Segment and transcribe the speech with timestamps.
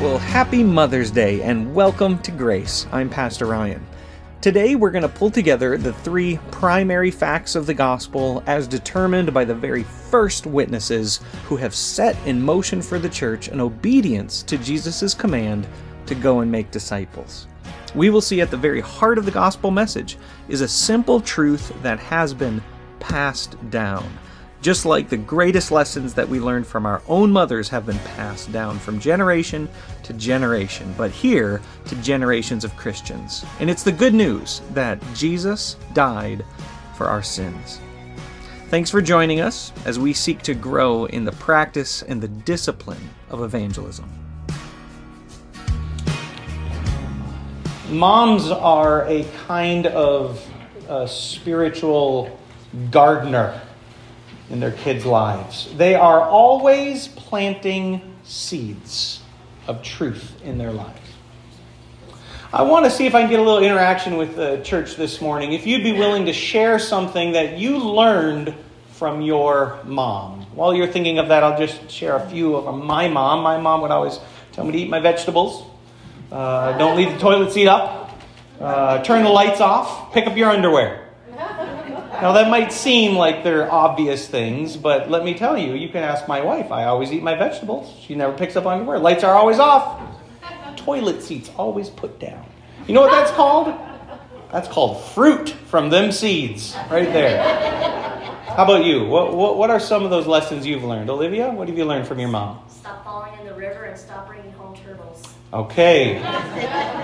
[0.00, 2.86] Well, happy Mother's Day and welcome to Grace.
[2.92, 3.86] I'm Pastor Ryan.
[4.40, 9.32] Today we're going to pull together the three primary facts of the gospel as determined
[9.32, 14.42] by the very first witnesses who have set in motion for the church an obedience
[14.42, 15.66] to Jesus' command
[16.06, 17.46] to go and make disciples.
[17.94, 20.18] We will see at the very heart of the gospel message
[20.48, 22.62] is a simple truth that has been
[22.98, 24.04] passed down
[24.64, 28.50] just like the greatest lessons that we learned from our own mothers have been passed
[28.50, 29.68] down from generation
[30.02, 33.44] to generation, but here to generations of Christians.
[33.60, 36.46] And it's the good news that Jesus died
[36.96, 37.78] for our sins.
[38.68, 43.10] Thanks for joining us as we seek to grow in the practice and the discipline
[43.28, 44.08] of evangelism.
[47.90, 50.42] Moms are a kind of
[50.88, 52.40] uh, spiritual
[52.90, 53.60] gardener
[54.50, 55.74] in their kids' lives.
[55.76, 59.20] They are always planting seeds
[59.66, 61.00] of truth in their lives.
[62.52, 65.20] I want to see if I can get a little interaction with the church this
[65.20, 65.52] morning.
[65.52, 68.54] If you'd be willing to share something that you learned
[68.92, 70.42] from your mom.
[70.54, 73.42] While you're thinking of that, I'll just share a few of my mom.
[73.42, 74.20] My mom would always
[74.52, 75.68] tell me to eat my vegetables.
[76.30, 78.16] Uh, don't leave the toilet seat up.
[78.60, 80.12] Uh, turn the lights off.
[80.12, 81.03] Pick up your underwear.
[82.24, 86.02] Now, that might seem like they're obvious things, but let me tell you, you can
[86.02, 86.72] ask my wife.
[86.72, 87.94] I always eat my vegetables.
[88.00, 88.98] She never picks up underwear.
[88.98, 90.00] Lights are always off.
[90.74, 92.46] Toilet seats always put down.
[92.86, 93.78] You know what that's called?
[94.50, 97.42] That's called fruit from them seeds, right there.
[98.56, 99.04] How about you?
[99.04, 101.10] What, what, what are some of those lessons you've learned?
[101.10, 102.64] Olivia, what have you learned from your mom?
[102.70, 105.22] Stop falling in the river and stop bringing home turtles.
[105.52, 106.20] Okay.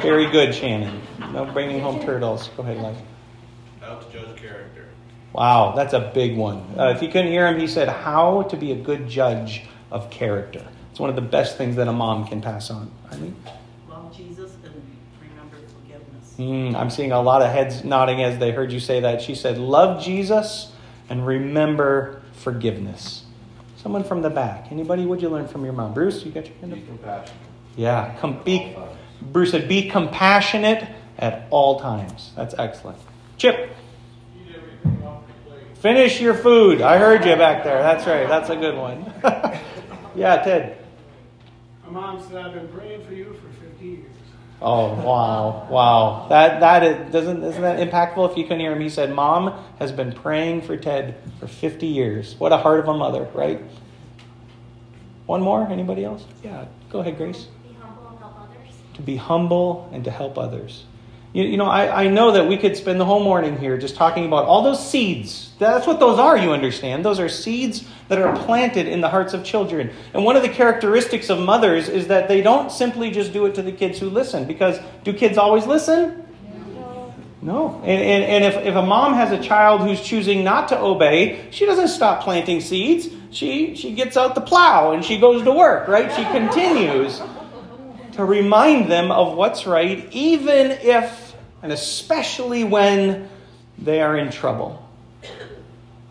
[0.00, 1.02] Very good, Shannon.
[1.34, 2.48] No bringing home turtles.
[2.56, 2.96] Go ahead, Life.
[3.82, 4.79] How to judge character.
[5.32, 6.58] Wow, that's a big one.
[6.78, 10.10] Uh, if you couldn't hear him, he said, How to be a good judge of
[10.10, 10.66] character.
[10.90, 12.90] It's one of the best things that a mom can pass on.
[13.10, 13.36] I mean,
[13.88, 14.74] Love Jesus and
[15.20, 16.34] remember forgiveness.
[16.38, 19.22] mm, I'm seeing a lot of heads nodding as they heard you say that.
[19.22, 20.72] She said, Love Jesus
[21.08, 23.24] and remember forgiveness.
[23.76, 24.70] Someone from the back.
[24.72, 25.06] Anybody?
[25.06, 25.94] What'd you learn from your mom?
[25.94, 26.78] Bruce, you got your hand up?
[26.80, 27.32] Be compassionate.
[27.76, 28.76] Yeah, com- be,
[29.22, 30.86] Bruce said, Be compassionate
[31.18, 32.32] at all times.
[32.36, 32.98] That's excellent.
[33.38, 33.70] Chip.
[35.80, 36.82] Finish your food.
[36.82, 37.82] I heard you back there.
[37.82, 38.28] That's right.
[38.28, 39.12] That's a good one.
[40.14, 40.76] yeah, Ted.
[41.86, 44.06] My mom said, I've been praying for you for 50 years.
[44.62, 46.26] Oh wow, wow!
[46.28, 48.30] That that is, doesn't isn't that impactful?
[48.30, 51.86] If you couldn't hear him, he said, "Mom has been praying for Ted for 50
[51.86, 53.62] years." What a heart of a mother, right?
[55.24, 55.66] One more?
[55.66, 56.26] Anybody else?
[56.44, 57.46] Yeah, go ahead, Grace.
[57.66, 58.68] Be humble and help others.
[58.96, 60.84] To be humble and to help others.
[61.32, 63.94] You, you know, I, I know that we could spend the whole morning here just
[63.94, 65.52] talking about all those seeds.
[65.60, 67.04] That's what those are, you understand.
[67.04, 69.90] Those are seeds that are planted in the hearts of children.
[70.12, 73.54] And one of the characteristics of mothers is that they don't simply just do it
[73.54, 74.44] to the kids who listen.
[74.44, 76.26] Because do kids always listen?
[77.42, 77.80] No.
[77.84, 81.46] And, and, and if, if a mom has a child who's choosing not to obey,
[81.50, 83.08] she doesn't stop planting seeds.
[83.30, 86.10] She, she gets out the plow and she goes to work, right?
[86.12, 87.22] She continues
[88.12, 93.28] to remind them of what's right, even if and especially when
[93.78, 94.86] they are in trouble.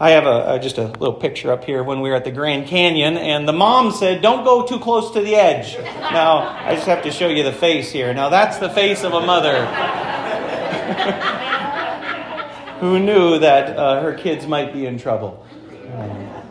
[0.01, 2.31] I have a, a, just a little picture up here when we were at the
[2.31, 5.77] Grand Canyon, and the mom said, Don't go too close to the edge.
[5.77, 8.13] Now, I just have to show you the face here.
[8.13, 9.65] Now, that's the face of a mother
[12.79, 15.45] who knew that uh, her kids might be in trouble.
[15.67, 16.48] Freedom.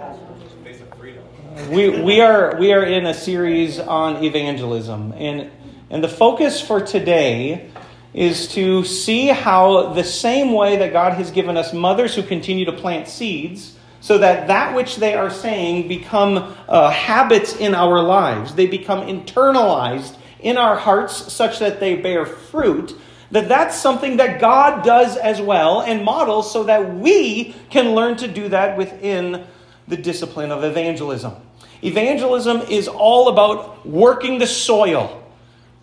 [1.68, 5.50] We, we are we are in a series on evangelism and
[5.90, 7.70] and the focus for today
[8.14, 12.64] is to see how the same way that God has given us mothers who continue
[12.64, 18.02] to plant seeds so that that which they are saying become uh, habits in our
[18.02, 22.98] lives they become internalized in our hearts such that they bear fruit
[23.30, 28.16] that that's something that God does as well and models so that we can learn
[28.18, 29.46] to do that within
[29.86, 31.34] the discipline of evangelism.
[31.82, 35.22] Evangelism is all about working the soil,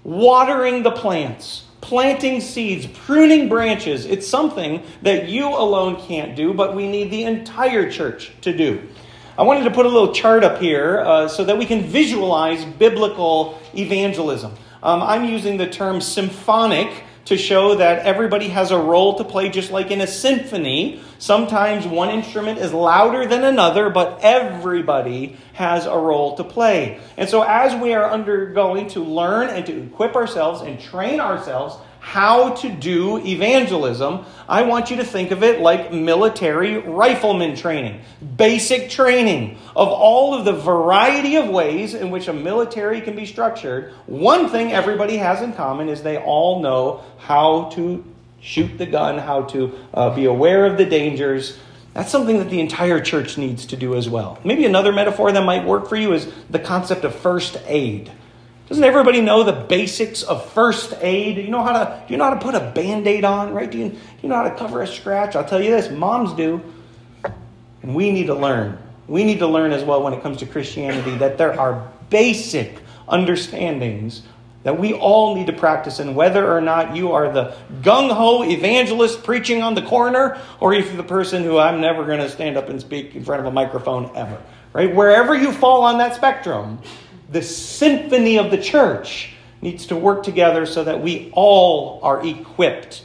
[0.04, 4.06] watering the plants, planting seeds, pruning branches.
[4.06, 8.82] It's something that you alone can't do, but we need the entire church to do.
[9.38, 12.66] I wanted to put a little chart up here uh, so that we can visualize
[12.66, 14.54] biblical evangelism.
[14.82, 19.50] Um, I'm using the term symphonic to show that everybody has a role to play,
[19.50, 21.02] just like in a symphony.
[21.18, 27.00] Sometimes one instrument is louder than another, but everybody has a role to play.
[27.18, 31.76] And so, as we are undergoing to learn and to equip ourselves and train ourselves
[32.06, 38.02] how to do evangelism, I want you to think of it like military rifleman training,
[38.38, 43.26] basic training of all of the variety of ways in which a military can be
[43.26, 43.92] structured.
[44.06, 48.06] One thing everybody has in common is they all know how to
[48.40, 51.58] shoot the gun, how to uh, be aware of the dangers.
[51.96, 54.38] That's something that the entire church needs to do as well.
[54.44, 58.12] Maybe another metaphor that might work for you is the concept of first aid.
[58.68, 61.36] Doesn't everybody know the basics of first aid?
[61.36, 63.70] Do you know how to do you know how to put a band-aid on, right?
[63.70, 65.36] Do you, do you know how to cover a scratch?
[65.36, 66.62] I'll tell you this, moms do.
[67.84, 68.80] And we need to learn.
[69.08, 72.80] We need to learn as well when it comes to Christianity that there are basic
[73.08, 74.24] understandings
[74.64, 79.24] that we all need to practice and whether or not you are the gung-ho evangelist
[79.24, 82.58] preaching on the corner or if you're the person who I'm never going to stand
[82.58, 84.42] up and speak in front of a microphone ever.
[84.74, 84.94] Right?
[84.94, 86.80] Wherever you fall on that spectrum,
[87.30, 93.04] the symphony of the church needs to work together so that we all are equipped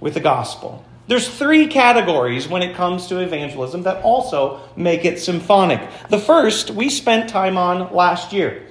[0.00, 0.84] with the gospel.
[1.08, 5.80] There's three categories when it comes to evangelism that also make it symphonic.
[6.10, 8.66] The first we spent time on last year.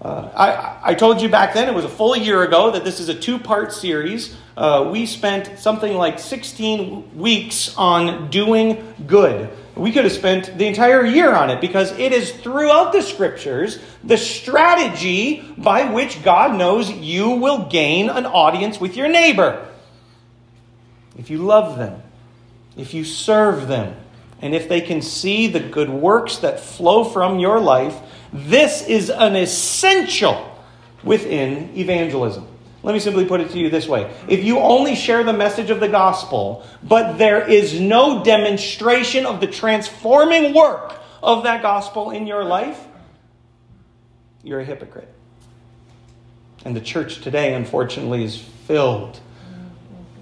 [0.00, 3.00] Uh, I, I told you back then, it was a full year ago, that this
[3.00, 4.36] is a two part series.
[4.56, 9.50] Uh, we spent something like 16 weeks on doing good.
[9.78, 13.78] We could have spent the entire year on it because it is throughout the scriptures
[14.02, 19.68] the strategy by which God knows you will gain an audience with your neighbor.
[21.16, 22.02] If you love them,
[22.76, 23.94] if you serve them,
[24.40, 27.96] and if they can see the good works that flow from your life,
[28.32, 30.58] this is an essential
[31.04, 32.46] within evangelism.
[32.82, 34.12] Let me simply put it to you this way.
[34.28, 39.40] If you only share the message of the gospel, but there is no demonstration of
[39.40, 42.80] the transforming work of that gospel in your life,
[44.44, 45.12] you're a hypocrite.
[46.64, 49.18] And the church today, unfortunately, is filled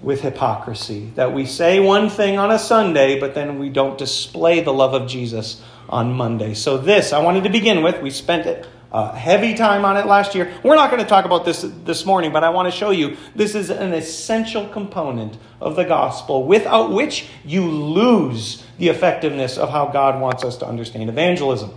[0.01, 1.11] with hypocrisy.
[1.15, 4.93] That we say one thing on a Sunday, but then we don't display the love
[4.93, 6.53] of Jesus on Monday.
[6.53, 8.01] So, this I wanted to begin with.
[8.01, 8.67] We spent it
[9.15, 10.53] heavy time on it last year.
[10.63, 13.17] We're not going to talk about this this morning, but I want to show you
[13.35, 19.69] this is an essential component of the gospel without which you lose the effectiveness of
[19.69, 21.71] how God wants us to understand evangelism.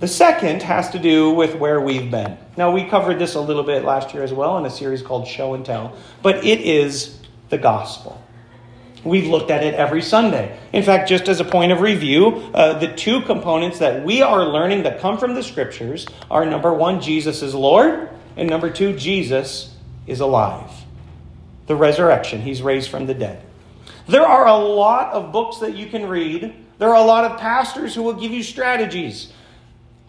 [0.00, 2.36] The second has to do with where we've been.
[2.56, 5.26] Now, we covered this a little bit last year as well in a series called
[5.26, 7.18] Show and Tell, but it is
[7.50, 8.21] the gospel.
[9.04, 10.58] We've looked at it every Sunday.
[10.72, 14.44] In fact, just as a point of review, uh, the two components that we are
[14.44, 18.96] learning that come from the scriptures are number one, Jesus is Lord, and number two,
[18.96, 19.74] Jesus
[20.06, 20.70] is alive.
[21.66, 23.42] The resurrection, he's raised from the dead.
[24.06, 27.38] There are a lot of books that you can read, there are a lot of
[27.38, 29.32] pastors who will give you strategies.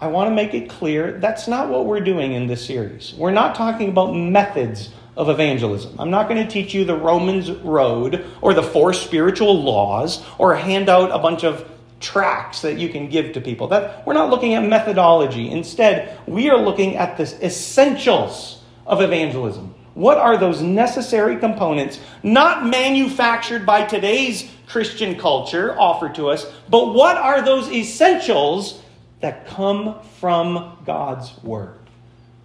[0.01, 3.13] I want to make it clear that's not what we're doing in this series.
[3.13, 5.95] We're not talking about methods of evangelism.
[5.99, 10.55] I'm not going to teach you the Romans road or the four spiritual laws or
[10.55, 11.69] hand out a bunch of
[11.99, 13.67] tracts that you can give to people.
[13.69, 15.49] That we're not looking at methodology.
[15.49, 19.73] Instead, we are looking at the essentials of evangelism.
[19.93, 26.93] What are those necessary components, not manufactured by today's Christian culture offered to us, but
[26.93, 28.81] what are those essentials
[29.21, 31.82] that come from God's Word?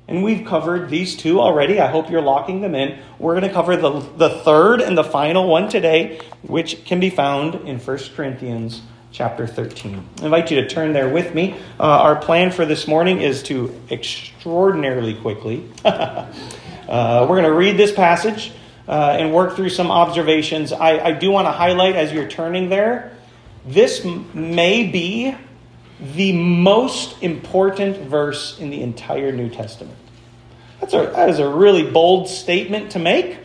[0.09, 1.79] And we've covered these two already.
[1.79, 2.99] I hope you're locking them in.
[3.19, 7.11] We're going to cover the, the third and the final one today, which can be
[7.11, 8.81] found in 1 Corinthians
[9.13, 10.09] chapter 13.
[10.21, 11.55] I invite you to turn there with me.
[11.79, 15.69] Uh, our plan for this morning is to extraordinarily quickly.
[15.85, 16.27] uh,
[16.89, 18.53] we're going to read this passage
[18.89, 20.73] uh, and work through some observations.
[20.73, 23.15] I, I do want to highlight as you're turning there,
[23.67, 25.35] this m- may be
[26.01, 29.98] the most important verse in the entire New Testament.
[30.81, 33.39] That's a, that is a really bold statement to make.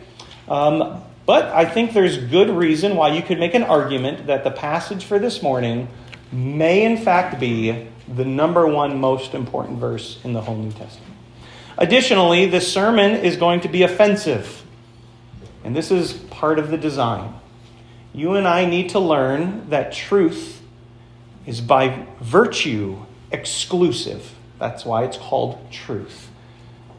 [0.48, 4.50] Um, but I think there's good reason why you could make an argument that the
[4.50, 5.88] passage for this morning
[6.30, 11.12] may, in fact, be the number one most important verse in the whole New Testament.
[11.78, 14.64] Additionally, this sermon is going to be offensive.
[15.64, 17.34] And this is part of the design.
[18.12, 20.62] You and I need to learn that truth
[21.46, 22.98] is by virtue
[23.32, 24.34] exclusive.
[24.58, 26.30] That's why it's called truth.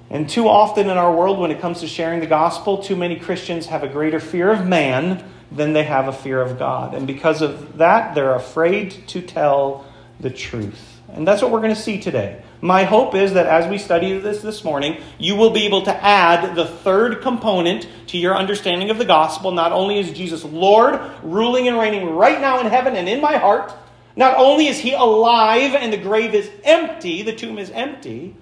[0.10, 3.16] And too often in our world, when it comes to sharing the gospel, too many
[3.16, 6.94] Christians have a greater fear of man than they have a fear of God.
[6.94, 9.86] And because of that, they're afraid to tell
[10.20, 10.96] the truth.
[11.10, 12.42] And that's what we're going to see today.
[12.62, 16.04] My hope is that as we study this this morning, you will be able to
[16.04, 19.52] add the third component to your understanding of the gospel.
[19.52, 23.38] Not only is Jesus Lord, ruling and reigning right now in heaven and in my
[23.38, 23.74] heart,
[24.16, 28.36] not only is he alive and the grave is empty, the tomb is empty,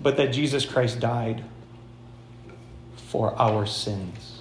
[0.00, 1.44] but that Jesus Christ died
[2.96, 4.40] for our sins.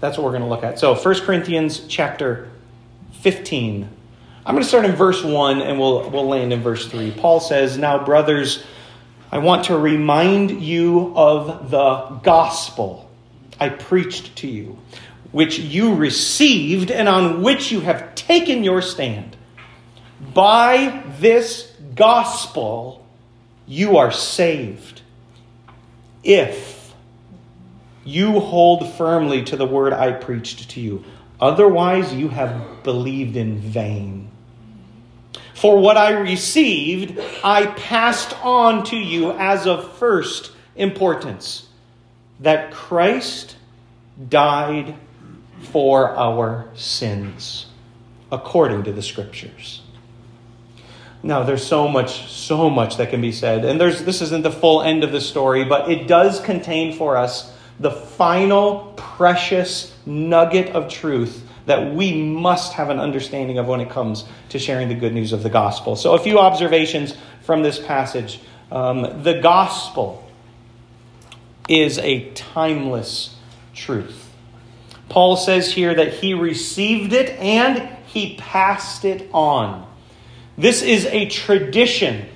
[0.00, 0.78] That's what we're going to look at.
[0.78, 2.50] So, 1 Corinthians chapter
[3.20, 3.88] 15.
[4.46, 7.10] I'm going to start in verse 1 and we'll, we'll land in verse 3.
[7.10, 8.64] Paul says, Now, brothers,
[9.30, 13.10] I want to remind you of the gospel
[13.60, 14.78] I preached to you,
[15.32, 19.36] which you received and on which you have taken your stand.
[20.32, 23.06] By this gospel,
[23.68, 25.02] you are saved.
[26.24, 26.94] If
[28.04, 31.04] you hold firmly to the word I preached to you,
[31.38, 34.30] otherwise, you have believed in vain.
[35.54, 41.68] For what I received, I passed on to you as of first importance
[42.40, 43.56] that Christ
[44.28, 44.94] died
[45.60, 47.66] for our sins,
[48.32, 49.82] according to the Scriptures.
[51.22, 53.64] Now, there's so much, so much that can be said.
[53.64, 57.16] And there's, this isn't the full end of the story, but it does contain for
[57.16, 63.80] us the final precious nugget of truth that we must have an understanding of when
[63.80, 65.96] it comes to sharing the good news of the gospel.
[65.96, 68.40] So, a few observations from this passage.
[68.70, 70.24] Um, the gospel
[71.68, 73.34] is a timeless
[73.74, 74.30] truth.
[75.08, 79.87] Paul says here that he received it and he passed it on.
[80.58, 82.26] This is a tradition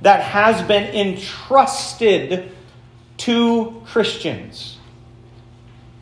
[0.00, 2.50] that has been entrusted
[3.18, 4.78] to Christians.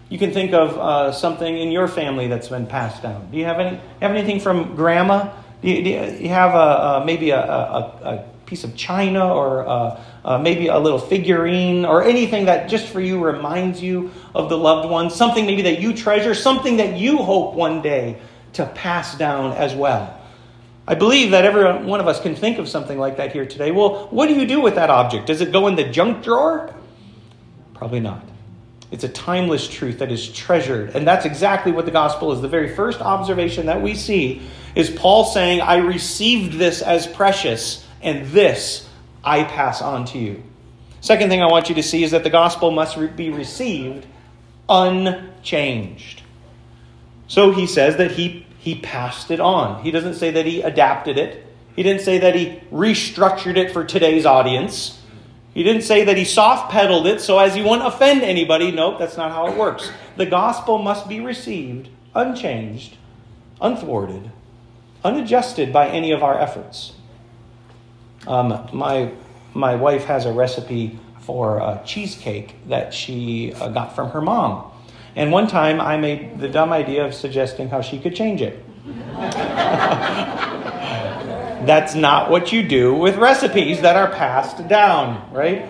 [0.09, 3.29] You can think of uh, something in your family that's been passed down.
[3.33, 5.33] Do you have any have anything from grandma?
[5.61, 9.63] Do you, do you have a, a maybe a, a, a, piece of china or
[9.63, 14.49] a, uh, maybe a little figurine or anything that just for you reminds you of
[14.49, 15.11] the loved one?
[15.11, 18.21] Something maybe that you treasure, something that you hope one day
[18.53, 20.17] to pass down as well.
[20.89, 23.73] I believe that every one of us can think of something like that here today.
[23.73, 25.27] Well, what do you do with that object?
[25.27, 26.73] Does it go in the junk drawer?
[27.75, 28.23] Probably not.
[28.93, 30.95] It's a timeless truth that is treasured.
[30.95, 32.41] And that's exactly what the gospel is.
[32.41, 34.43] The very first observation that we see
[34.77, 38.89] is Paul saying, I received this as precious, and this
[39.25, 40.43] I pass on to you.
[41.01, 44.07] Second thing I want you to see is that the gospel must be received
[44.69, 46.23] unchanged.
[47.27, 49.81] So he says that he, he passed it on.
[49.85, 51.47] He doesn't say that he adapted it,
[51.77, 55.01] he didn't say that he restructured it for today's audience.
[55.55, 58.73] He didn't say that he soft pedaled it so as he wouldn't offend anybody.
[58.73, 59.93] Nope, that's not how it works.
[60.17, 62.97] The gospel must be received unchanged,
[63.61, 64.33] unthwarted,
[65.05, 66.95] unadjusted by any of our efforts.
[68.27, 69.13] Um, my,
[69.55, 74.73] my wife has a recipe for a cheesecake that she uh, got from her mom.
[75.17, 78.63] And one time I made the dumb idea of suggesting how she could change it.
[81.67, 85.69] That's not what you do with recipes that are passed down, right?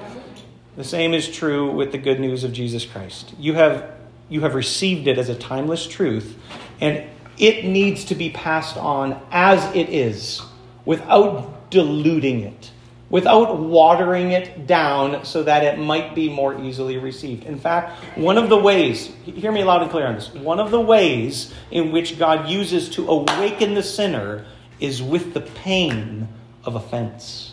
[0.77, 3.35] The same is true with the good news of Jesus Christ.
[3.39, 3.93] You have,
[4.29, 6.37] you have received it as a timeless truth,
[6.81, 7.05] and
[7.39, 10.43] it needs to be passed on as it is
[10.85, 12.71] without diluting it,
[13.09, 17.45] without watering it down so that it might be more easily received.
[17.45, 20.71] In fact, one of the ways, hear me loud and clear on this, one of
[20.71, 24.45] the ways in which God uses to awaken the sinner
[24.81, 26.29] is with the pain
[26.65, 27.53] of offense.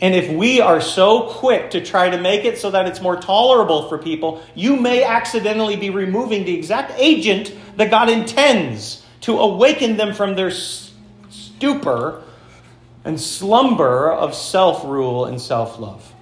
[0.00, 3.16] And if we are so quick to try to make it so that it's more
[3.16, 9.38] tolerable for people, you may accidentally be removing the exact agent that God intends to
[9.38, 12.22] awaken them from their stupor
[13.04, 16.14] and slumber of self rule and self love.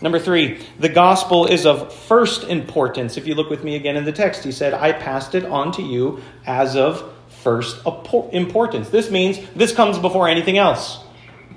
[0.00, 3.16] Number three, the gospel is of first importance.
[3.16, 5.72] If you look with me again in the text, he said, I passed it on
[5.72, 7.84] to you as of first
[8.32, 8.90] importance.
[8.90, 11.00] This means this comes before anything else.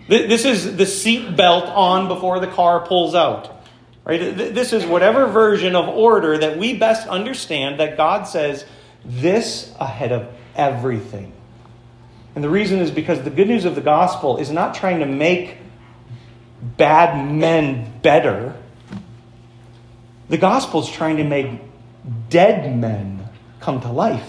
[0.07, 3.63] This is the seat belt on before the car pulls out.
[4.03, 4.35] Right?
[4.35, 8.65] This is whatever version of order that we best understand that God says
[9.05, 11.33] this ahead of everything.
[12.35, 15.05] And the reason is because the good news of the gospel is not trying to
[15.05, 15.57] make
[16.77, 18.55] bad men better.
[20.29, 21.59] The gospel is trying to make
[22.29, 23.27] dead men
[23.59, 24.27] come to life.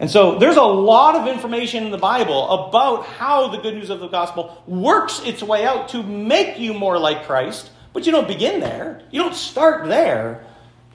[0.00, 3.90] And so there's a lot of information in the Bible about how the good news
[3.90, 8.12] of the gospel works its way out to make you more like Christ, but you
[8.12, 9.02] don't begin there.
[9.10, 10.44] You don't start there.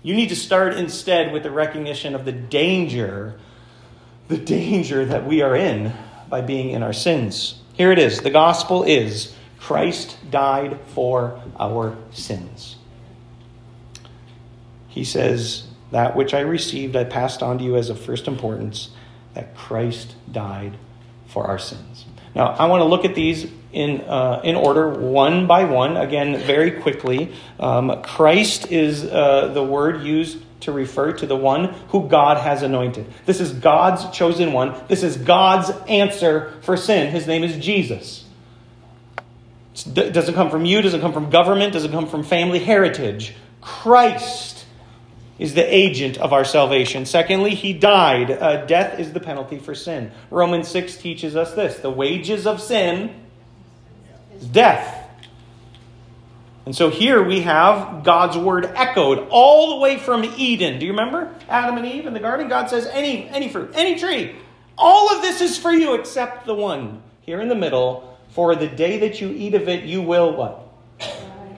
[0.04, 3.40] You need to start instead with the recognition of the danger,
[4.30, 5.92] the danger that we are in
[6.30, 7.62] by being in our sins.
[7.74, 12.78] Here it is the gospel is Christ died for our sins.
[14.88, 18.90] He says, that which I received, I passed on to you as of first importance
[19.34, 20.78] that Christ died
[21.28, 22.06] for our sins.
[22.36, 26.38] Now, I want to look at these in, uh, in order, one by one, again,
[26.38, 27.34] very quickly.
[27.60, 32.64] Um, Christ is uh, the word used to refer to the one who God has
[32.64, 33.12] anointed.
[33.26, 34.76] This is God's chosen one.
[34.88, 37.12] This is God's answer for sin.
[37.12, 38.26] His name is Jesus.
[39.86, 43.36] It doesn't come from you, doesn't come from government, doesn't come from family heritage.
[43.62, 44.66] Christ
[45.38, 47.06] is the agent of our salvation.
[47.06, 48.30] Secondly, he died.
[48.30, 50.12] Uh, death is the penalty for sin.
[50.30, 53.16] Romans 6 teaches us this the wages of sin
[54.36, 55.09] is death.
[56.70, 60.78] And so here we have God's word echoed all the way from Eden.
[60.78, 62.48] Do you remember Adam and Eve in the garden?
[62.48, 64.36] God says, any, any fruit, any tree,
[64.78, 68.16] all of this is for you except the one here in the middle.
[68.30, 70.70] For the day that you eat of it, you will what?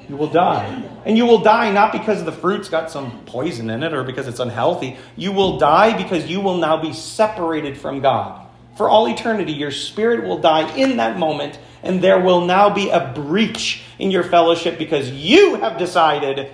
[0.08, 0.82] You will die.
[1.03, 4.30] And you will die not because the fruit's got some poison in it or because
[4.30, 4.96] it's unhealthy.
[5.18, 8.41] You will die because you will now be separated from God.
[8.82, 12.90] For all eternity, your spirit will die in that moment, and there will now be
[12.90, 16.52] a breach in your fellowship because you have decided,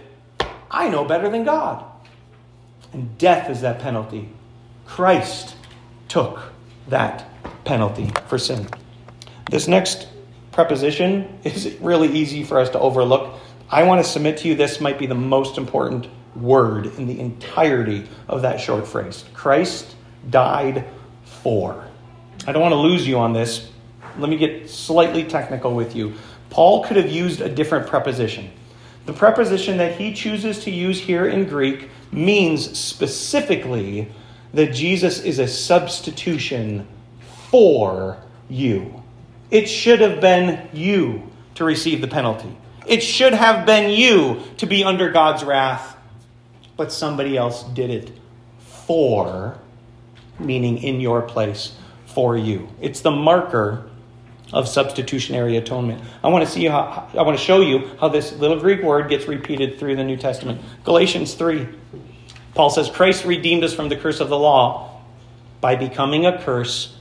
[0.70, 1.86] I know better than God.
[2.92, 4.28] And death is that penalty.
[4.86, 5.56] Christ
[6.10, 6.52] took
[6.90, 7.24] that
[7.64, 8.68] penalty for sin.
[9.50, 10.10] This next
[10.52, 13.40] preposition is really easy for us to overlook.
[13.70, 17.22] I want to submit to you this might be the most important word in the
[17.22, 19.24] entirety of that short phrase.
[19.34, 19.96] Christ
[20.30, 20.84] died
[21.24, 21.87] for.
[22.48, 23.70] I don't want to lose you on this.
[24.18, 26.14] Let me get slightly technical with you.
[26.50, 28.50] Paul could have used a different preposition.
[29.06, 34.10] The preposition that he chooses to use here in Greek means specifically
[34.54, 36.88] that Jesus is a substitution
[37.50, 38.18] for
[38.50, 39.04] you.
[39.52, 42.56] It should have been you to receive the penalty.
[42.86, 45.98] It should have been you to be under God's wrath,
[46.78, 48.12] but somebody else did it
[48.60, 49.58] for,
[50.40, 51.77] meaning in your place,
[52.18, 52.68] for you.
[52.82, 53.88] It's the marker
[54.52, 56.02] of substitutionary atonement.
[56.24, 59.08] I want to see how I want to show you how this little Greek word
[59.08, 60.60] gets repeated through the New Testament.
[60.84, 61.68] Galatians 3.
[62.56, 65.00] Paul says Christ redeemed us from the curse of the law
[65.62, 66.98] by becoming a curse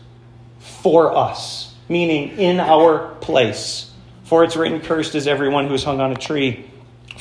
[0.58, 3.90] for us, meaning in our place.
[4.25, 6.70] For it's written, Cursed is everyone who is hung on a tree.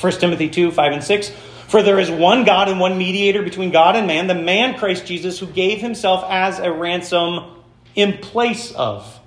[0.02, 1.30] 1 Timothy 2 5 and 6.
[1.68, 5.06] For there is one God and one mediator between God and man, the man Christ
[5.06, 7.55] Jesus, who gave himself as a ransom
[7.96, 9.18] in place of,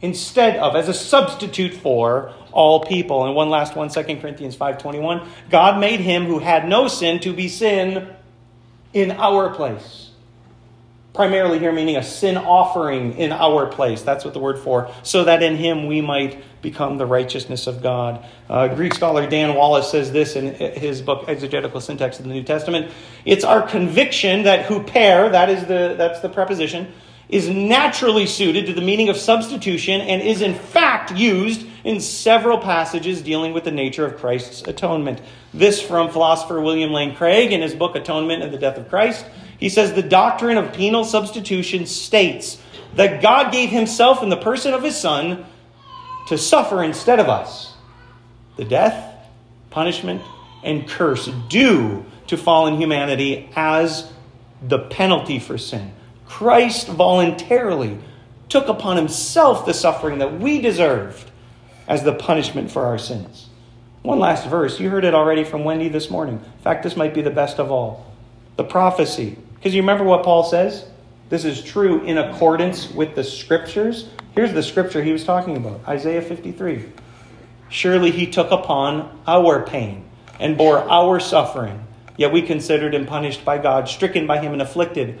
[0.00, 3.24] instead of, as a substitute for all people.
[3.24, 5.26] And one last one, 2 Corinthians 5.21.
[5.50, 8.08] God made him who had no sin to be sin
[8.92, 10.06] in our place.
[11.14, 14.02] Primarily here meaning a sin offering in our place.
[14.02, 14.90] That's what the word for.
[15.02, 18.24] So that in him we might become the righteousness of God.
[18.48, 22.42] Uh, Greek scholar Dan Wallace says this in his book Exegetical Syntax of the New
[22.42, 22.92] Testament.
[23.24, 26.92] It's our conviction that huper, that is the that's the preposition,
[27.28, 32.58] is naturally suited to the meaning of substitution and is in fact used in several
[32.58, 35.20] passages dealing with the nature of Christ's atonement.
[35.52, 39.26] This from philosopher William Lane Craig in his book Atonement and the Death of Christ.
[39.58, 42.60] He says the doctrine of penal substitution states
[42.94, 45.44] that God gave himself in the person of his Son
[46.28, 47.74] to suffer instead of us
[48.56, 49.14] the death,
[49.70, 50.22] punishment,
[50.64, 54.10] and curse due to fallen humanity as
[54.62, 55.92] the penalty for sin.
[56.28, 57.98] Christ voluntarily
[58.48, 61.30] took upon himself the suffering that we deserved
[61.88, 63.48] as the punishment for our sins.
[64.02, 64.78] One last verse.
[64.78, 66.36] You heard it already from Wendy this morning.
[66.36, 68.06] In fact, this might be the best of all.
[68.56, 70.86] The prophecy because you remember what Paul says?
[71.30, 74.08] This is true in accordance with the scriptures.
[74.34, 76.84] Here's the scripture he was talking about Isaiah 53.
[77.68, 80.04] Surely he took upon our pain
[80.38, 81.84] and bore our suffering,
[82.16, 85.18] yet we considered him punished by God, stricken by him, and afflicted.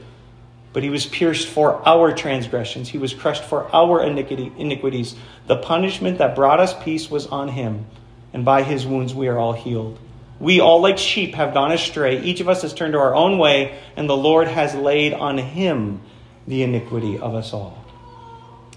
[0.78, 5.16] But he was pierced for our transgressions, he was crushed for our iniquities.
[5.48, 7.86] The punishment that brought us peace was on him,
[8.32, 9.98] and by his wounds we are all healed.
[10.38, 12.22] We all, like sheep, have gone astray.
[12.22, 15.36] Each of us has turned to our own way, and the Lord has laid on
[15.36, 16.00] him
[16.46, 17.84] the iniquity of us all.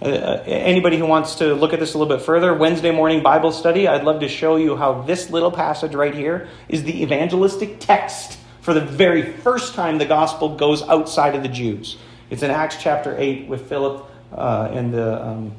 [0.02, 3.22] Uh, uh, anybody who wants to look at this a little bit further, Wednesday morning
[3.22, 7.04] Bible study, I'd love to show you how this little passage right here is the
[7.04, 11.98] evangelistic text for the very first time the gospel goes outside of the Jews.
[12.30, 15.52] It's in Acts chapter 8 with Philip uh, and the um,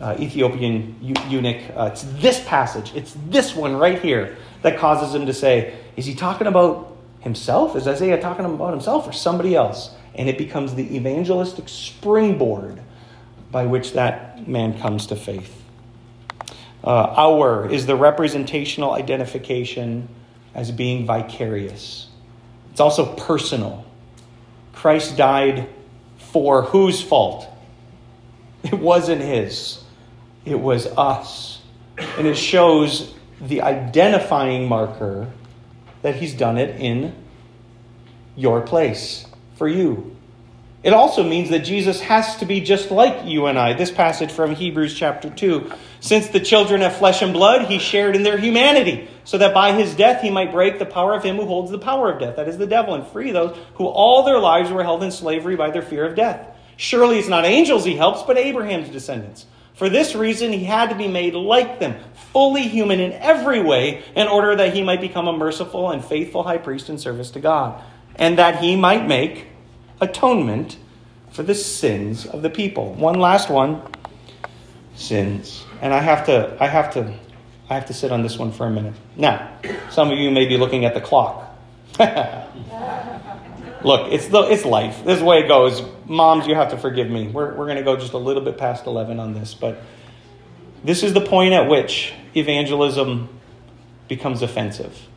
[0.00, 1.62] uh, Ethiopian eunuch.
[1.74, 6.06] Uh, it's this passage, it's this one right here that causes him to say, Is
[6.06, 7.74] he talking about himself?
[7.74, 9.90] Is Isaiah talking about himself or somebody else?
[10.14, 12.80] And it becomes the evangelistic springboard
[13.50, 15.62] by which that man comes to faith.
[16.84, 20.08] Uh, our is the representational identification
[20.54, 22.05] as being vicarious.
[22.76, 23.86] It's also personal.
[24.74, 25.66] Christ died
[26.18, 27.48] for whose fault?
[28.62, 29.82] It wasn't his.
[30.44, 31.62] it was us.
[31.96, 35.30] And it shows the identifying marker
[36.02, 37.14] that he's done it in
[38.36, 40.14] your place for you.
[40.82, 43.72] It also means that Jesus has to be just like you and I.
[43.72, 45.72] This passage from Hebrews chapter 2.
[46.00, 49.72] Since the children have flesh and blood, he shared in their humanity, so that by
[49.72, 52.36] his death he might break the power of him who holds the power of death,
[52.36, 55.56] that is the devil, and free those who all their lives were held in slavery
[55.56, 56.46] by their fear of death.
[56.76, 59.46] Surely it's not angels he helps, but Abraham's descendants.
[59.74, 61.96] For this reason, he had to be made like them,
[62.32, 66.42] fully human in every way, in order that he might become a merciful and faithful
[66.42, 67.82] high priest in service to God,
[68.14, 69.48] and that he might make
[70.00, 70.78] atonement
[71.30, 72.94] for the sins of the people.
[72.94, 73.82] One last one
[74.94, 75.65] sins.
[75.80, 77.14] And I have to I have to
[77.68, 78.94] I have to sit on this one for a minute.
[79.16, 79.58] Now,
[79.90, 81.52] some of you may be looking at the clock.
[81.98, 85.04] Look, it's the it's life.
[85.04, 85.82] This is the way it goes.
[86.06, 87.28] Moms, you have to forgive me.
[87.28, 89.82] We're we're going to go just a little bit past 11 on this, but
[90.84, 93.28] this is the point at which evangelism
[94.08, 95.08] becomes offensive.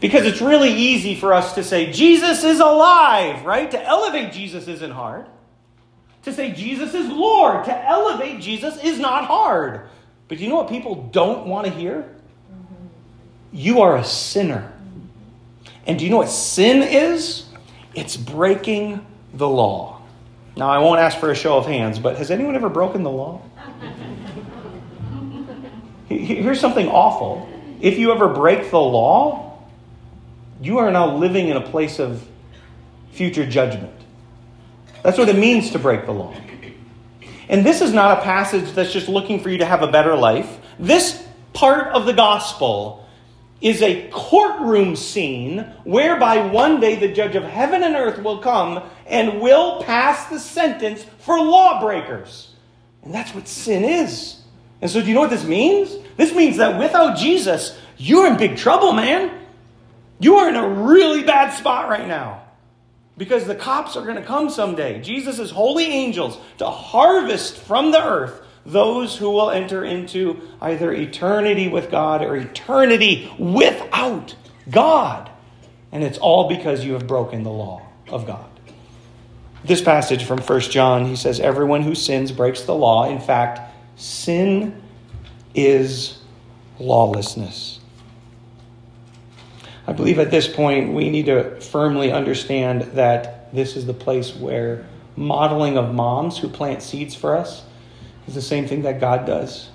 [0.00, 3.70] Because it's really easy for us to say, Jesus is alive, right?
[3.70, 5.26] To elevate Jesus isn't hard.
[6.26, 9.88] To say Jesus is Lord, to elevate Jesus is not hard.
[10.26, 12.04] But you know what people don't want to hear?
[13.52, 14.72] You are a sinner.
[15.86, 17.44] And do you know what sin is?
[17.94, 20.02] It's breaking the law.
[20.56, 23.10] Now, I won't ask for a show of hands, but has anyone ever broken the
[23.10, 23.40] law?
[26.08, 27.48] Here's something awful.
[27.80, 29.62] If you ever break the law,
[30.60, 32.26] you are now living in a place of
[33.12, 33.95] future judgment.
[35.06, 36.34] That's what it means to break the law.
[37.48, 40.16] And this is not a passage that's just looking for you to have a better
[40.16, 40.58] life.
[40.80, 43.06] This part of the gospel
[43.60, 48.82] is a courtroom scene whereby one day the judge of heaven and earth will come
[49.06, 52.52] and will pass the sentence for lawbreakers.
[53.04, 54.40] And that's what sin is.
[54.82, 55.96] And so, do you know what this means?
[56.16, 59.30] This means that without Jesus, you're in big trouble, man.
[60.18, 62.42] You are in a really bad spot right now
[63.16, 65.00] because the cops are going to come someday.
[65.00, 71.68] Jesus holy angels to harvest from the earth those who will enter into either eternity
[71.68, 74.34] with God or eternity without
[74.68, 75.30] God.
[75.92, 78.44] And it's all because you have broken the law of God.
[79.64, 83.08] This passage from 1 John, he says, Everyone who sins breaks the law.
[83.08, 83.60] In fact,
[83.96, 84.82] sin
[85.54, 86.18] is
[86.78, 87.75] lawlessness.
[89.86, 94.34] I believe at this point we need to firmly understand that this is the place
[94.34, 97.62] where modeling of moms who plant seeds for us
[98.26, 99.70] is the same thing that God does.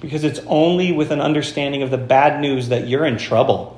[0.00, 3.74] Because it's only with an understanding of the bad news that you're in trouble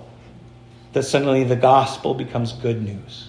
[0.92, 3.28] that suddenly the gospel becomes good news.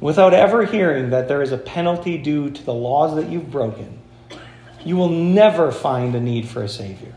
[0.00, 4.00] Without ever hearing that there is a penalty due to the laws that you've broken,
[4.84, 7.14] you will never find a need for a Savior.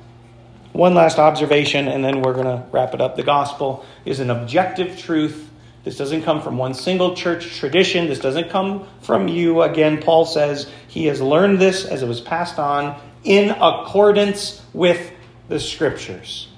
[0.73, 3.15] One last observation, and then we're going to wrap it up.
[3.15, 5.49] The gospel is an objective truth.
[5.83, 8.07] This doesn't come from one single church tradition.
[8.07, 9.61] This doesn't come from you.
[9.61, 15.11] Again, Paul says he has learned this as it was passed on in accordance with
[15.47, 16.49] the scriptures.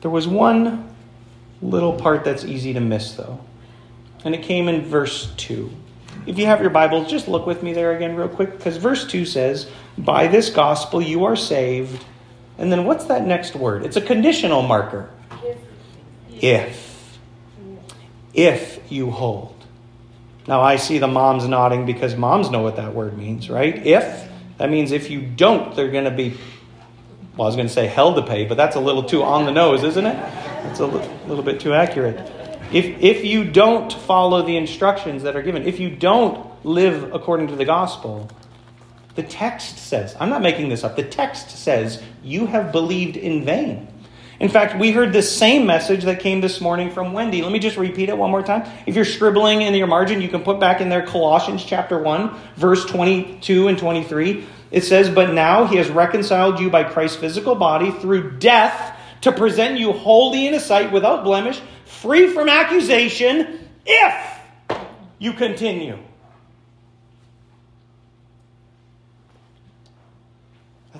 [0.00, 0.92] There was one
[1.62, 3.38] little part that's easy to miss, though,
[4.24, 5.70] and it came in verse 2.
[6.26, 9.06] If you have your Bible, just look with me there again, real quick, because verse
[9.06, 12.04] 2 says, By this gospel you are saved
[12.62, 13.84] and then what's that next word?
[13.84, 15.10] It's a conditional marker.
[16.40, 17.18] If.
[18.32, 19.66] If you hold.
[20.46, 23.84] Now I see the moms nodding because moms know what that word means, right?
[23.84, 24.28] If.
[24.58, 26.36] That means if you don't, they're going to be,
[27.36, 29.44] well, I was going to say hell to pay, but that's a little too on
[29.44, 30.14] the nose, isn't it?
[30.14, 32.30] That's a little bit too accurate.
[32.72, 37.48] If, if you don't follow the instructions that are given, if you don't live according
[37.48, 38.30] to the gospel,
[39.14, 43.44] the text says, I'm not making this up, the text says, you have believed in
[43.44, 43.88] vain.
[44.40, 47.42] In fact, we heard this same message that came this morning from Wendy.
[47.42, 48.68] Let me just repeat it one more time.
[48.86, 52.34] If you're scribbling in your margin, you can put back in there Colossians chapter 1,
[52.56, 54.44] verse 22 and 23.
[54.72, 59.30] It says, But now he has reconciled you by Christ's physical body through death to
[59.30, 64.38] present you holy in his sight, without blemish, free from accusation, if
[65.18, 65.98] you continue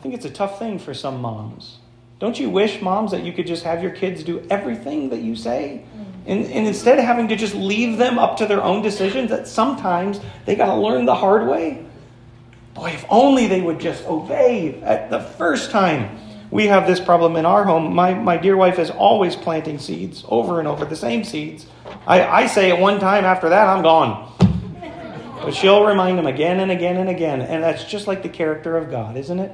[0.02, 1.78] think it's a tough thing for some moms.
[2.18, 5.36] Don't you wish, moms, that you could just have your kids do everything that you
[5.36, 5.84] say?
[5.96, 6.04] Mm.
[6.26, 9.46] And, and instead of having to just leave them up to their own decisions, that
[9.46, 11.84] sometimes they got to learn the hard way?
[12.74, 16.18] Boy, if only they would just obey at the first time.
[16.50, 17.94] We have this problem in our home.
[17.94, 21.66] My, my dear wife is always planting seeds over and over, the same seeds.
[22.06, 24.32] I, I say it one time, after that, I'm gone.
[25.42, 27.40] But she'll remind them again and again and again.
[27.40, 29.52] And that's just like the character of God, isn't it?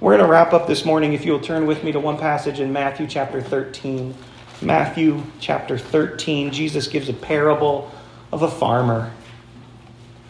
[0.00, 1.12] We're going to wrap up this morning.
[1.12, 4.14] If you'll turn with me to one passage in Matthew chapter 13.
[4.62, 7.90] Matthew chapter 13, Jesus gives a parable
[8.30, 9.12] of a farmer.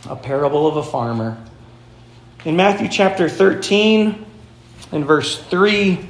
[0.09, 1.37] A parable of a farmer.
[2.46, 4.24] In Matthew chapter 13,
[4.92, 6.09] in verse 3,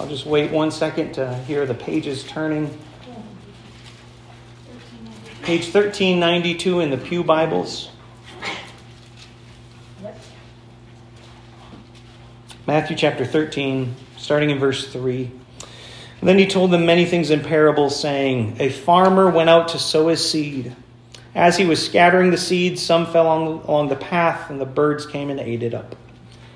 [0.00, 2.66] I'll just wait one second to hear the pages turning.
[5.42, 7.90] Page 1392 in the Pew Bibles.
[12.66, 15.30] Matthew chapter 13, starting in verse 3.
[16.22, 20.08] Then he told them many things in parables, saying, A farmer went out to sow
[20.08, 20.74] his seed.
[21.34, 25.04] As he was scattering the seed, some fell on, along the path, and the birds
[25.04, 25.94] came and ate it up.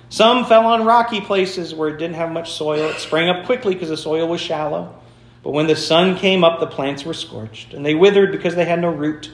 [0.08, 2.88] Some fell on rocky places where it didn't have much soil.
[2.88, 4.98] It sprang up quickly because the soil was shallow.
[5.42, 8.64] But when the sun came up, the plants were scorched, and they withered because they
[8.64, 9.30] had no root.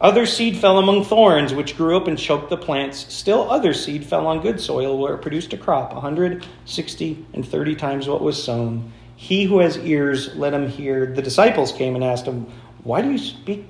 [0.00, 3.12] Other seed fell among thorns, which grew up and choked the plants.
[3.12, 7.26] Still, other seed fell on good soil, where it produced a crop, a hundred, sixty,
[7.34, 8.92] and thirty times what was sown.
[9.14, 11.04] He who has ears, let him hear.
[11.04, 12.46] The disciples came and asked him,
[12.82, 13.66] Why do you speak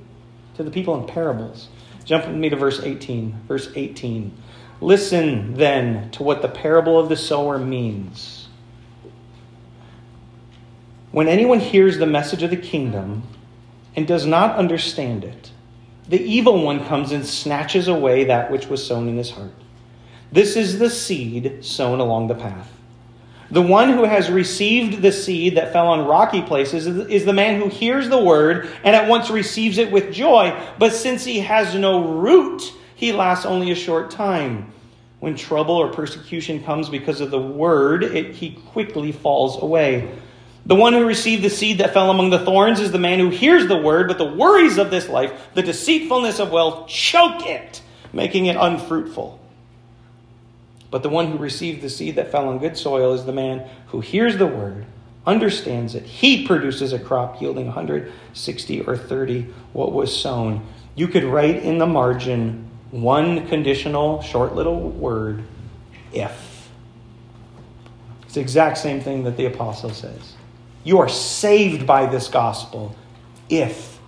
[0.55, 1.69] to the people in parables?
[2.05, 3.40] Jump with me to verse 18.
[3.49, 4.33] Verse 18.
[4.81, 8.49] Listen then to what the parable of the sower means.
[11.11, 13.25] When anyone hears the message of the kingdom
[13.97, 15.51] and does not understand it,
[16.11, 19.53] the evil one comes and snatches away that which was sown in his heart.
[20.33, 22.68] This is the seed sown along the path.
[23.53, 27.61] The one who has received the seed that fell on rocky places is the man
[27.61, 31.77] who hears the word and at once receives it with joy, but since he has
[31.77, 34.73] no root, he lasts only a short time.
[35.20, 40.11] When trouble or persecution comes because of the word, it, he quickly falls away.
[40.71, 43.29] The one who received the seed that fell among the thorns is the man who
[43.29, 47.83] hears the word, but the worries of this life, the deceitfulness of wealth, choke it,
[48.13, 49.41] making it unfruitful.
[50.89, 53.69] But the one who received the seed that fell on good soil is the man
[53.89, 54.87] who hears the word,
[55.27, 56.05] understands it.
[56.05, 60.65] He produces a crop yielding 160 or 30 what was sown.
[60.95, 65.43] You could write in the margin one conditional, short little word,
[66.13, 66.69] if.
[68.23, 70.35] It's the exact same thing that the apostle says.
[70.85, 72.95] You are saved by this gospel
[73.49, 73.99] if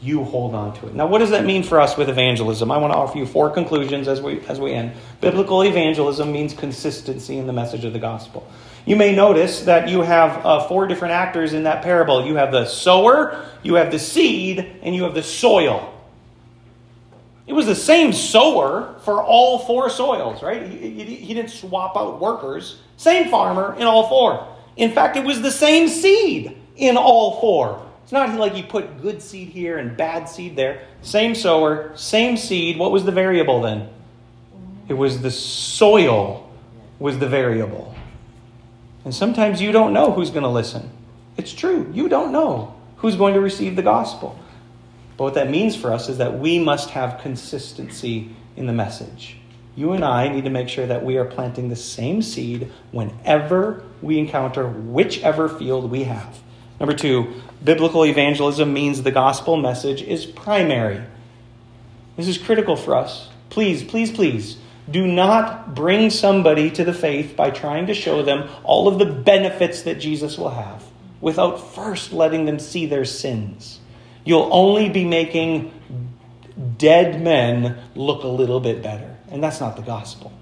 [0.00, 0.94] you hold on to it.
[0.94, 2.70] Now, what does that mean for us with evangelism?
[2.70, 4.92] I want to offer you four conclusions as we, as we end.
[5.20, 8.48] Biblical evangelism means consistency in the message of the gospel.
[8.86, 12.24] You may notice that you have uh, four different actors in that parable.
[12.24, 15.94] You have the sower, you have the seed, and you have the soil.
[17.46, 20.70] It was the same sower for all four soils, right?
[20.70, 22.80] He, he, he didn't swap out workers.
[22.96, 24.46] Same farmer in all four.
[24.78, 27.84] In fact, it was the same seed in all four.
[28.04, 30.86] It's not like you put good seed here and bad seed there.
[31.02, 32.78] Same sower, same seed.
[32.78, 33.90] What was the variable then?
[34.88, 36.50] It was the soil
[36.98, 37.94] was the variable.
[39.04, 40.90] And sometimes you don't know who's going to listen.
[41.36, 41.90] It's true.
[41.92, 44.38] You don't know who's going to receive the gospel.
[45.16, 49.36] But what that means for us is that we must have consistency in the message.
[49.78, 53.84] You and I need to make sure that we are planting the same seed whenever
[54.02, 56.40] we encounter whichever field we have.
[56.80, 61.00] Number two, biblical evangelism means the gospel message is primary.
[62.16, 63.28] This is critical for us.
[63.50, 64.56] Please, please, please,
[64.90, 69.06] do not bring somebody to the faith by trying to show them all of the
[69.06, 70.82] benefits that Jesus will have
[71.20, 73.78] without first letting them see their sins.
[74.24, 75.70] You'll only be making
[76.78, 79.07] dead men look a little bit better.
[79.30, 80.32] And that's not the gospel.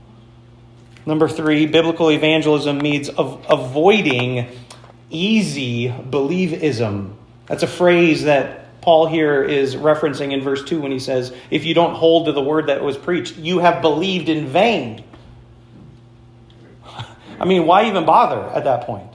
[1.04, 4.48] Number three, biblical evangelism means of avoiding
[5.10, 7.14] easy believism.
[7.46, 11.64] That's a phrase that Paul here is referencing in verse 2 when he says, If
[11.64, 15.04] you don't hold to the word that was preached, you have believed in vain.
[17.40, 19.10] I mean, why even bother at that point?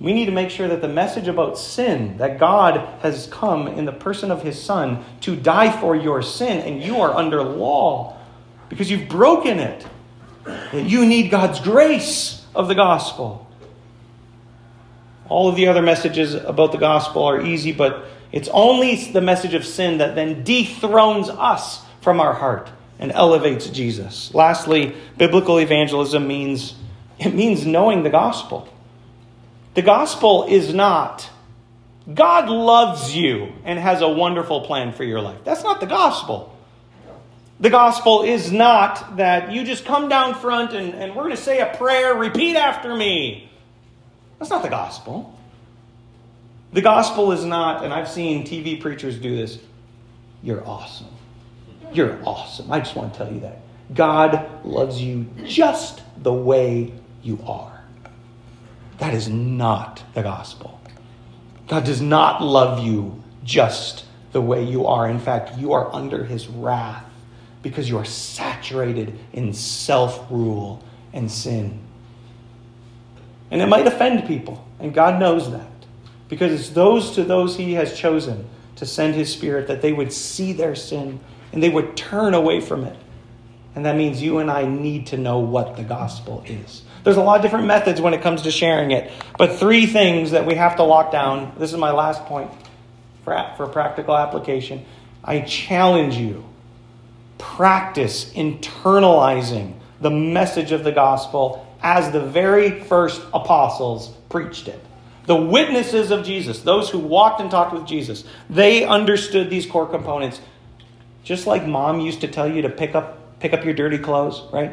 [0.00, 3.84] We need to make sure that the message about sin, that God has come in
[3.84, 8.16] the person of his Son to die for your sin, and you are under law
[8.70, 9.86] because you've broken it.
[10.44, 13.46] That you need God's grace of the gospel.
[15.28, 19.52] All of the other messages about the gospel are easy, but it's only the message
[19.54, 24.32] of sin that then dethrones us from our heart and elevates Jesus.
[24.34, 26.74] Lastly, biblical evangelism means
[27.18, 28.66] it means knowing the gospel.
[29.74, 31.30] The gospel is not
[32.14, 35.40] God loves you and has a wonderful plan for your life.
[35.44, 36.56] That's not the gospel.
[37.60, 41.42] The gospel is not that you just come down front and, and we're going to
[41.42, 43.50] say a prayer, repeat after me.
[44.38, 45.38] That's not the gospel.
[46.72, 49.58] The gospel is not, and I've seen TV preachers do this,
[50.42, 51.08] you're awesome.
[51.92, 52.72] You're awesome.
[52.72, 53.58] I just want to tell you that.
[53.92, 57.79] God loves you just the way you are.
[59.00, 60.80] That is not the gospel.
[61.66, 65.08] God does not love you just the way you are.
[65.08, 67.04] In fact, you are under his wrath
[67.62, 70.82] because you are saturated in self rule
[71.12, 71.80] and sin.
[73.50, 75.66] And it might offend people, and God knows that
[76.28, 80.12] because it's those to those he has chosen to send his spirit that they would
[80.12, 81.18] see their sin
[81.52, 82.96] and they would turn away from it.
[83.74, 86.82] And that means you and I need to know what the gospel is.
[87.02, 90.32] There's a lot of different methods when it comes to sharing it, but three things
[90.32, 91.54] that we have to lock down.
[91.58, 92.50] This is my last point
[93.24, 94.84] for, for practical application.
[95.24, 96.44] I challenge you
[97.38, 104.84] practice internalizing the message of the gospel as the very first apostles preached it.
[105.26, 109.86] The witnesses of Jesus, those who walked and talked with Jesus, they understood these core
[109.86, 110.40] components.
[111.22, 114.42] Just like mom used to tell you to pick up pick up your dirty clothes,
[114.52, 114.72] right?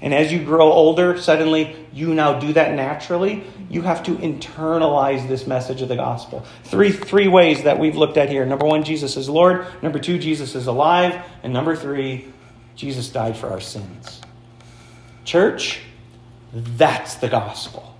[0.00, 3.42] And as you grow older, suddenly you now do that naturally.
[3.68, 6.44] You have to internalize this message of the gospel.
[6.64, 8.46] Three, three ways that we've looked at here.
[8.46, 9.66] Number one, Jesus is Lord.
[9.82, 11.20] Number two, Jesus is alive.
[11.42, 12.28] And number three,
[12.76, 14.20] Jesus died for our sins.
[15.24, 15.80] Church,
[16.52, 17.94] that's the gospel.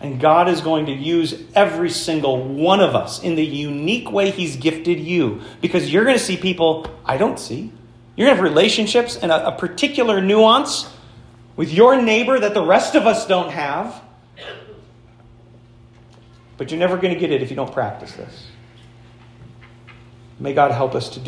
[0.00, 4.30] And God is going to use every single one of us in the unique way
[4.30, 5.40] He's gifted you.
[5.60, 7.72] Because you're going to see people I don't see.
[8.16, 10.90] You're going to have relationships and a, a particular nuance
[11.54, 14.02] with your neighbor that the rest of us don't have.
[16.56, 18.46] But you're never going to get it if you don't practice this.
[20.38, 21.24] May God help us to do